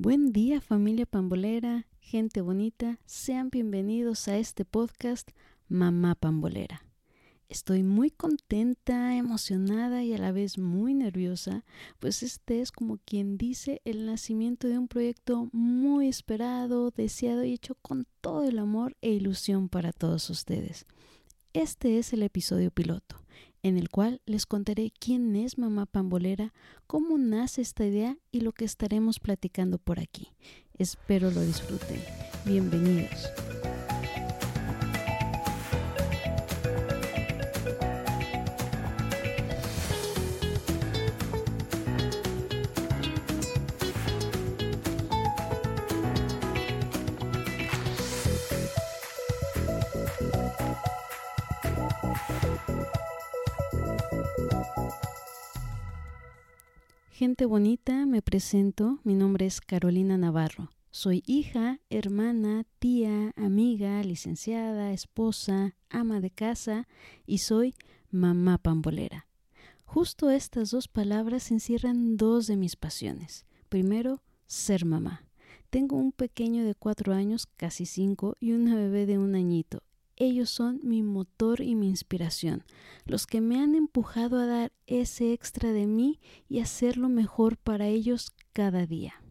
[0.00, 5.28] Buen día familia pambolera, gente bonita, sean bienvenidos a este podcast
[5.66, 6.84] Mamá Pambolera.
[7.48, 11.64] Estoy muy contenta, emocionada y a la vez muy nerviosa,
[11.98, 17.54] pues este es como quien dice el nacimiento de un proyecto muy esperado, deseado y
[17.54, 20.86] hecho con todo el amor e ilusión para todos ustedes.
[21.54, 23.16] Este es el episodio piloto,
[23.62, 26.52] en el cual les contaré quién es Mamá Pambolera,
[26.86, 30.32] cómo nace esta idea y lo que estaremos platicando por aquí.
[30.78, 32.00] Espero lo disfruten.
[32.44, 33.28] Bienvenidos.
[57.18, 60.70] Gente bonita, me presento, mi nombre es Carolina Navarro.
[60.92, 66.86] Soy hija, hermana, tía, amiga, licenciada, esposa, ama de casa
[67.26, 67.74] y soy
[68.12, 69.26] mamá pambolera.
[69.84, 73.46] Justo estas dos palabras encierran dos de mis pasiones.
[73.68, 75.24] Primero, ser mamá.
[75.70, 79.82] Tengo un pequeño de cuatro años, casi cinco, y una bebé de un añito.
[80.20, 82.64] Ellos son mi motor y mi inspiración,
[83.06, 87.86] los que me han empujado a dar ese extra de mí y hacerlo mejor para
[87.86, 89.22] ellos cada día.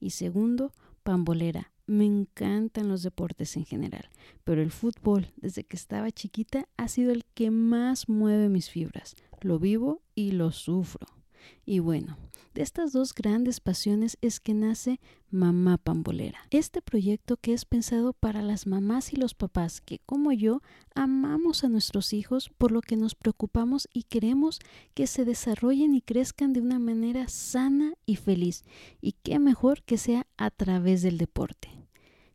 [0.00, 1.72] Y segundo, pambolera.
[1.86, 4.08] Me encantan los deportes en general,
[4.44, 9.16] pero el fútbol, desde que estaba chiquita, ha sido el que más mueve mis fibras.
[9.42, 11.19] Lo vivo y lo sufro.
[11.64, 12.16] Y bueno,
[12.54, 14.98] de estas dos grandes pasiones es que nace
[15.30, 16.40] Mamá Pambolera.
[16.50, 20.60] Este proyecto que es pensado para las mamás y los papás que, como yo,
[20.94, 24.58] amamos a nuestros hijos por lo que nos preocupamos y queremos
[24.94, 28.64] que se desarrollen y crezcan de una manera sana y feliz.
[29.00, 31.68] Y qué mejor que sea a través del deporte.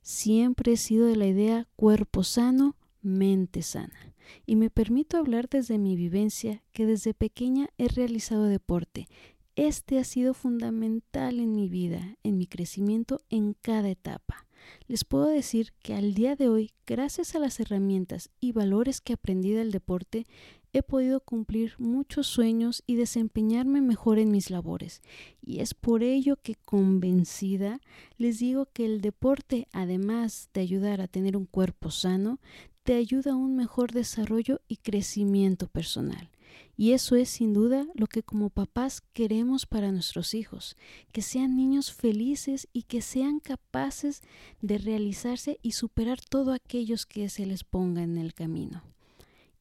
[0.01, 4.14] Siempre he sido de la idea cuerpo sano, mente sana.
[4.45, 9.07] Y me permito hablar desde mi vivencia que desde pequeña he realizado deporte.
[9.55, 14.45] Este ha sido fundamental en mi vida, en mi crecimiento en cada etapa.
[14.87, 19.13] Les puedo decir que al día de hoy, gracias a las herramientas y valores que
[19.13, 20.25] aprendí del deporte,
[20.73, 25.01] he podido cumplir muchos sueños y desempeñarme mejor en mis labores.
[25.41, 27.79] Y es por ello que convencida
[28.17, 32.39] les digo que el deporte, además de ayudar a tener un cuerpo sano,
[32.85, 36.29] te ayuda a un mejor desarrollo y crecimiento personal.
[36.77, 40.77] Y eso es sin duda lo que como papás queremos para nuestros hijos,
[41.11, 44.21] que sean niños felices y que sean capaces
[44.61, 48.83] de realizarse y superar todo aquellos que se les ponga en el camino.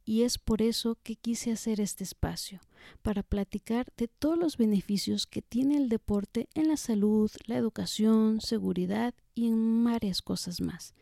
[0.04, 2.60] Y es por eso que quise hacer este espacio,
[3.00, 8.42] para platicar de todos los beneficios que tiene el deporte en la salud, la educación,
[8.42, 10.94] seguridad y en varias cosas más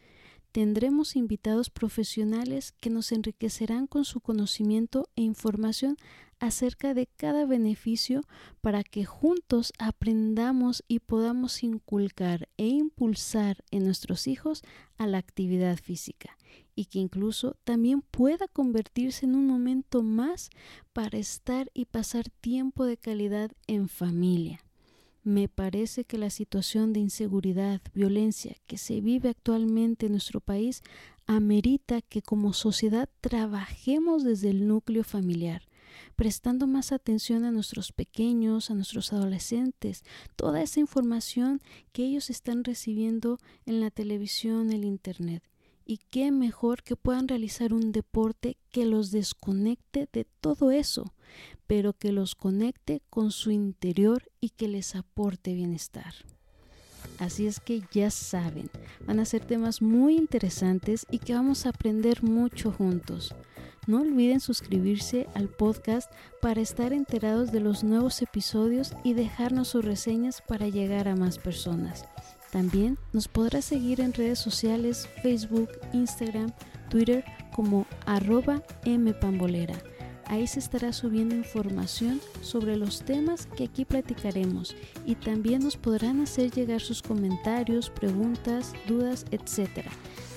[0.53, 5.97] tendremos invitados profesionales que nos enriquecerán con su conocimiento e información
[6.39, 8.23] acerca de cada beneficio
[8.61, 14.63] para que juntos aprendamos y podamos inculcar e impulsar en nuestros hijos
[14.99, 16.37] a la actividad física
[16.75, 20.51] y que incluso también pueda convertirse en un momento más
[20.93, 24.61] para estar y pasar tiempo de calidad en familia.
[25.25, 30.83] Me parece que la situación de inseguridad, violencia que se vive actualmente en nuestro país
[31.27, 35.63] amerita que como sociedad trabajemos desde el núcleo familiar,
[36.17, 40.03] prestando más atención a nuestros pequeños, a nuestros adolescentes,
[40.35, 41.61] toda esa información
[41.93, 45.45] que ellos están recibiendo en la televisión, el Internet.
[45.85, 51.13] Y qué mejor que puedan realizar un deporte que los desconecte de todo eso,
[51.67, 56.15] pero que los conecte con su interior y que les aporte bienestar.
[57.19, 58.71] Así es que ya saben,
[59.07, 63.35] van a ser temas muy interesantes y que vamos a aprender mucho juntos.
[63.87, 66.11] No olviden suscribirse al podcast
[66.41, 71.39] para estar enterados de los nuevos episodios y dejarnos sus reseñas para llegar a más
[71.39, 72.05] personas.
[72.53, 76.53] También nos podrá seguir en redes sociales, Facebook, Instagram,
[76.91, 79.83] Twitter como arroba mpambolera.
[80.27, 84.77] Ahí se estará subiendo información sobre los temas que aquí platicaremos
[85.07, 89.87] y también nos podrán hacer llegar sus comentarios, preguntas, dudas, etc.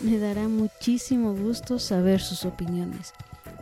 [0.02, 3.14] Me dará muchísimo gusto saber sus opiniones.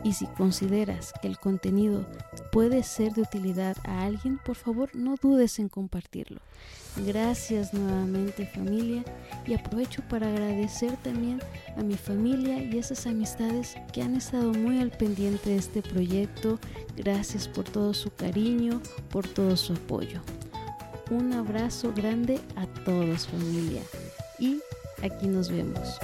[0.04, 2.06] Y si consideras que el contenido
[2.54, 6.40] puede ser de utilidad a alguien, por favor no dudes en compartirlo.
[7.04, 9.02] Gracias nuevamente familia
[9.44, 11.40] y aprovecho para agradecer también
[11.76, 16.60] a mi familia y esas amistades que han estado muy al pendiente de este proyecto.
[16.96, 18.80] Gracias por todo su cariño,
[19.10, 20.20] por todo su apoyo.
[21.10, 23.82] un abrazo grande a todos familia
[24.38, 24.60] y
[25.02, 25.98] aquí nos vemos.